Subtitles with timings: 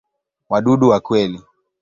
[0.49, 1.41] Wadudu wa kweli.